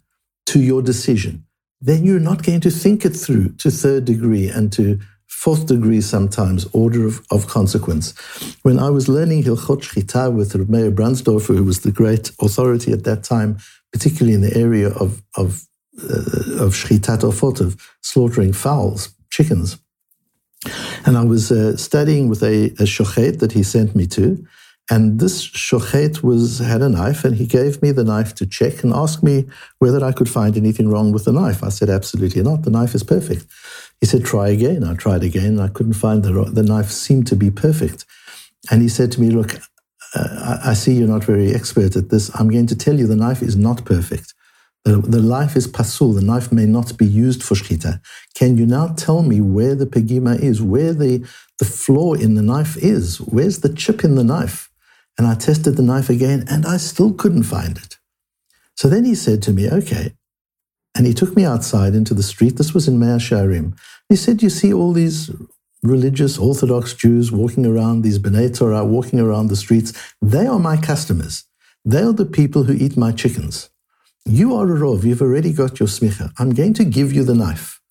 to 0.47 0.59
your 0.59 0.81
decision, 0.81 1.45
then 1.81 2.03
you're 2.03 2.19
not 2.19 2.43
going 2.43 2.61
to 2.61 2.71
think 2.71 3.05
it 3.05 3.15
through 3.15 3.49
to 3.57 3.69
third 3.69 4.05
degree 4.05 4.47
and 4.47 4.71
to 4.73 4.99
fourth 5.27 5.65
degree 5.65 5.99
sometimes, 5.99 6.65
order 6.73 7.05
of, 7.05 7.25
of 7.29 7.47
consequence. 7.47 8.13
When 8.61 8.79
I 8.79 8.89
was 8.89 9.09
learning 9.09 9.43
Hilchot 9.43 9.81
Shchita 9.81 10.33
with 10.33 10.55
Meir 10.69 10.91
Brandsdorfer, 10.91 11.57
who 11.57 11.63
was 11.63 11.81
the 11.81 11.91
great 11.91 12.31
authority 12.39 12.93
at 12.93 13.03
that 13.03 13.23
time, 13.23 13.57
particularly 13.91 14.33
in 14.33 14.41
the 14.41 14.55
area 14.55 14.89
of, 14.89 15.21
of 15.35 15.67
uh, 16.01 16.63
of 16.65 16.73
shchitat 16.73 17.21
ofot, 17.21 17.59
of 17.59 17.75
slaughtering 18.01 18.53
fowls, 18.53 19.09
chickens. 19.29 19.77
And 21.05 21.17
I 21.17 21.23
was 21.23 21.51
uh, 21.51 21.75
studying 21.75 22.29
with 22.29 22.41
a, 22.41 22.67
a 22.79 22.85
shochet 22.85 23.39
that 23.39 23.51
he 23.51 23.63
sent 23.63 23.95
me 23.95 24.07
to, 24.07 24.45
and 24.89 25.19
this 25.19 25.47
shochet 25.47 26.23
was 26.23 26.59
had 26.59 26.81
a 26.81 26.89
knife, 26.89 27.23
and 27.23 27.35
he 27.35 27.45
gave 27.45 27.81
me 27.81 27.91
the 27.91 28.03
knife 28.03 28.35
to 28.35 28.45
check 28.45 28.83
and 28.83 28.93
asked 28.93 29.23
me 29.23 29.45
whether 29.79 30.03
I 30.03 30.11
could 30.11 30.29
find 30.29 30.57
anything 30.57 30.89
wrong 30.89 31.11
with 31.13 31.25
the 31.25 31.31
knife. 31.31 31.63
I 31.63 31.69
said, 31.69 31.89
absolutely 31.89 32.43
not. 32.43 32.63
The 32.63 32.69
knife 32.69 32.93
is 32.95 33.03
perfect. 33.03 33.45
He 34.01 34.05
said, 34.05 34.25
try 34.25 34.49
again. 34.49 34.83
I 34.83 34.95
tried 34.95 35.23
again. 35.23 35.59
I 35.59 35.69
couldn't 35.69 35.93
find 35.93 36.23
the 36.23 36.33
the 36.51 36.63
knife 36.63 36.91
seemed 36.91 37.27
to 37.27 37.35
be 37.35 37.49
perfect. 37.49 38.05
And 38.69 38.81
he 38.81 38.89
said 38.89 39.11
to 39.13 39.21
me, 39.21 39.29
look, 39.29 39.55
uh, 40.15 40.59
I 40.63 40.73
see 40.73 40.93
you're 40.93 41.07
not 41.07 41.23
very 41.23 41.53
expert 41.53 41.95
at 41.95 42.09
this. 42.09 42.29
I'm 42.37 42.49
going 42.49 42.67
to 42.67 42.75
tell 42.75 42.99
you 42.99 43.07
the 43.07 43.15
knife 43.15 43.41
is 43.41 43.55
not 43.55 43.85
perfect. 43.85 44.33
The, 44.85 44.97
the 44.97 45.21
life 45.21 45.55
is 45.55 45.65
pasul. 45.67 46.13
The 46.13 46.21
knife 46.21 46.51
may 46.51 46.65
not 46.65 46.97
be 46.97 47.05
used 47.05 47.41
for 47.41 47.55
shchita. 47.55 48.01
Can 48.35 48.57
you 48.57 48.65
now 48.65 48.87
tell 48.87 49.23
me 49.23 49.39
where 49.39 49.75
the 49.75 49.85
pegima 49.85 50.37
is, 50.39 50.61
where 50.61 50.93
the, 50.93 51.25
the 51.59 51.65
flaw 51.65 52.13
in 52.13 52.35
the 52.35 52.41
knife 52.41 52.75
is? 52.77 53.17
Where's 53.21 53.59
the 53.59 53.73
chip 53.73 54.03
in 54.03 54.15
the 54.15 54.23
knife? 54.23 54.69
And 55.17 55.25
I 55.27 55.35
tested 55.35 55.77
the 55.77 55.83
knife 55.83 56.09
again 56.09 56.43
and 56.49 56.65
I 56.65 56.77
still 56.77 57.13
couldn't 57.13 57.43
find 57.43 57.77
it. 57.77 57.97
So 58.75 58.89
then 58.89 59.05
he 59.05 59.15
said 59.15 59.41
to 59.43 59.51
me, 59.51 59.69
okay. 59.69 60.15
And 60.95 61.05
he 61.05 61.13
took 61.13 61.35
me 61.35 61.45
outside 61.45 61.95
into 61.95 62.13
the 62.13 62.23
street. 62.23 62.57
This 62.57 62.73
was 62.73 62.87
in 62.87 62.99
Mea 62.99 63.17
Shearim. 63.17 63.77
He 64.09 64.15
said, 64.15 64.43
you 64.43 64.49
see 64.49 64.73
all 64.73 64.91
these 64.91 65.31
religious 65.81 66.37
Orthodox 66.37 66.93
Jews 66.93 67.31
walking 67.31 67.65
around, 67.65 68.01
these 68.01 68.19
B'nai 68.19 68.55
Torah 68.55 68.85
walking 68.85 69.19
around 69.19 69.47
the 69.47 69.55
streets. 69.55 69.93
They 70.21 70.45
are 70.45 70.59
my 70.59 70.77
customers. 70.77 71.45
They 71.85 72.01
are 72.01 72.13
the 72.13 72.25
people 72.25 72.63
who 72.63 72.73
eat 72.73 72.97
my 72.97 73.11
chickens. 73.11 73.69
You 74.25 74.55
are 74.55 74.65
a 74.65 74.79
Rov, 74.79 75.03
you've 75.03 75.21
already 75.21 75.51
got 75.51 75.79
your 75.79 75.89
smicha. 75.89 76.31
I'm 76.39 76.53
going 76.53 76.73
to 76.75 76.85
give 76.85 77.11
you 77.11 77.23
the 77.23 77.35
knife. 77.35 77.81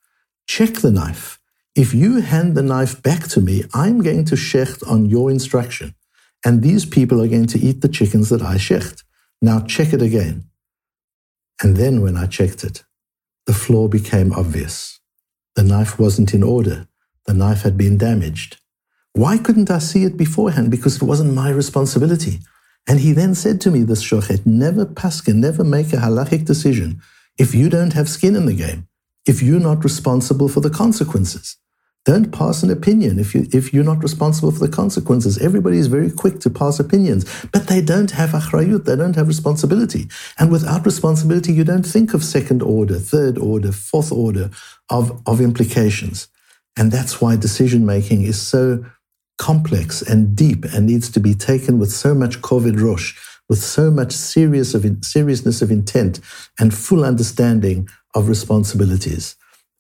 Check 0.47 0.75
the 0.75 0.91
knife. 0.91 1.39
If 1.75 1.93
you 1.93 2.21
hand 2.21 2.55
the 2.55 2.63
knife 2.63 3.03
back 3.03 3.29
to 3.29 3.41
me, 3.41 3.65
I'm 3.75 4.03
going 4.03 4.25
to 4.27 4.35
shecht 4.35 4.87
on 4.91 5.07
your 5.07 5.31
instruction. 5.31 5.95
And 6.45 6.63
these 6.63 6.87
people 6.87 7.23
are 7.23 7.29
going 7.29 7.47
to 7.49 7.59
eat 7.59 7.83
the 7.83 7.89
chickens 7.89 8.31
that 8.31 8.43
I 8.43 8.57
shecht. 8.57 9.05
Now 9.43 9.61
check 9.61 9.93
it 9.93 10.01
again. 10.01 10.45
And 11.63 11.77
then 11.77 12.01
when 12.01 12.17
I 12.17 12.27
checked 12.27 12.65
it, 12.65 12.83
the 13.47 13.53
flaw 13.53 13.87
became 13.89 14.33
obvious. 14.33 15.01
The 15.55 15.63
knife 15.63 15.99
wasn't 15.99 16.33
in 16.33 16.43
order. 16.43 16.89
The 17.27 17.35
knife 17.35 17.63
had 17.63 17.77
been 17.77 17.99
damaged. 17.99 18.57
Why 19.13 19.37
couldn't 19.37 19.71
I 19.71 19.79
see 19.79 20.05
it 20.05 20.17
beforehand? 20.17 20.71
Because 20.71 20.97
it 20.97 21.03
wasn't 21.03 21.35
my 21.35 21.51
responsibility. 21.51 22.41
And 22.89 23.01
he 23.01 23.13
then 23.13 23.35
said 23.35 23.61
to 23.63 23.71
me, 23.71 23.83
this 23.85 24.03
shochet, 24.03 24.45
never 24.45 24.85
paskin, 24.85 25.37
never 25.37 25.65
make 25.65 25.93
a 25.93 25.97
halachic 25.97 26.45
decision 26.45 27.01
if 27.39 27.55
you 27.55 27.69
don't 27.69 27.93
have 27.93 28.09
skin 28.09 28.37
in 28.37 28.47
the 28.47 28.55
game, 28.55 28.89
if 29.27 29.43
you're 29.43 29.61
not 29.61 29.85
responsible 29.85 30.49
for 30.49 30.61
the 30.61 30.71
consequences. 30.71 31.57
Don't 32.05 32.33
pass 32.33 32.65
an 32.65 32.71
opinion 32.71 33.21
if, 33.21 33.33
you, 33.33 33.47
if 33.53 33.73
you're 33.73 33.85
not 33.85 34.03
responsible 34.03 34.51
for 34.51 34.59
the 34.59 34.69
consequences. 34.69 35.39
Everybody 35.39 35.79
is 35.79 35.87
very 35.87 36.11
quick 36.11 36.41
to 36.41 36.51
pass 36.51 36.81
opinions, 36.81 37.25
but 37.53 37.69
they 37.69 37.81
don't 37.81 38.11
have 38.11 38.31
achrayut, 38.31 38.85
they 38.85 38.97
don't 38.97 39.15
have 39.15 39.29
responsibility. 39.29 40.09
And 40.37 40.51
without 40.51 40.85
responsibility, 40.85 41.53
you 41.53 41.63
don't 41.63 41.87
think 41.87 42.13
of 42.13 42.25
second 42.25 42.61
order, 42.61 42.99
third 42.99 43.39
order, 43.39 43.71
fourth 43.71 44.11
order 44.11 44.51
of, 44.91 45.23
of 45.27 45.41
implications. 45.41 46.27
And 46.77 46.91
that's 46.91 47.21
why 47.21 47.37
decision 47.37 47.87
making 47.87 48.23
is 48.23 48.41
so 48.41 48.85
complex 49.43 50.03
and 50.03 50.37
deep 50.37 50.65
and 50.67 50.87
needs 50.87 51.11
to 51.11 51.19
be 51.19 51.35
taken 51.35 51.81
with 51.81 51.91
so 51.91 52.15
much 52.15 52.41
koved 52.43 52.81
rosh, 52.81 53.19
with 53.49 53.59
so 53.59 53.91
much 53.91 54.13
serious 54.13 54.73
of 54.73 54.85
in, 54.85 55.03
seriousness 55.03 55.61
of 55.61 55.73
intent 55.73 56.21
and 56.61 56.73
full 56.73 57.05
understanding 57.05 57.89
of 58.15 58.29
responsibilities. 58.29 59.35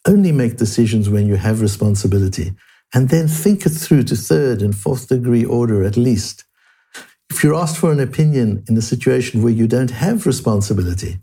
Only 0.04 0.33
make 0.33 0.57
decisions 0.57 1.09
when 1.09 1.28
you 1.28 1.37
have 1.37 1.61
responsibility 1.61 2.54
and 2.92 3.09
then 3.09 3.28
think 3.28 3.64
it 3.64 3.71
through 3.71 4.02
to 4.02 4.16
third 4.16 4.62
and 4.62 4.76
fourth 4.76 5.07
degree 5.07 5.45
order 5.45 5.85
at 5.85 5.97
least. 5.97 6.42
If 7.31 7.45
you're 7.45 7.54
asked 7.62 7.78
for 7.78 7.92
an 7.92 8.00
opinion 8.00 8.64
in 8.69 8.76
a 8.76 8.83
situation 8.83 9.42
where 9.42 9.59
you 9.61 9.69
don't 9.69 9.92
have 9.92 10.26
responsibility, 10.26 11.21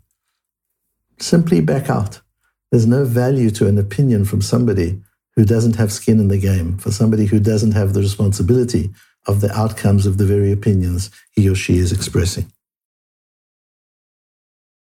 simply 1.18 1.60
back 1.60 1.90
out. 1.90 2.22
There's 2.70 2.86
no 2.86 3.04
value 3.04 3.50
to 3.50 3.66
an 3.66 3.76
opinion 3.76 4.24
from 4.24 4.40
somebody 4.40 5.02
who 5.40 5.46
doesn't 5.46 5.76
have 5.76 5.90
skin 5.90 6.20
in 6.20 6.28
the 6.28 6.36
game, 6.36 6.76
for 6.76 6.90
somebody 6.90 7.24
who 7.24 7.40
doesn't 7.40 7.72
have 7.72 7.94
the 7.94 8.00
responsibility 8.00 8.90
of 9.26 9.40
the 9.40 9.50
outcomes 9.58 10.04
of 10.04 10.18
the 10.18 10.26
very 10.26 10.52
opinions 10.52 11.10
he 11.32 11.48
or 11.48 11.54
she 11.54 11.78
is 11.78 11.92
expressing. 11.92 12.52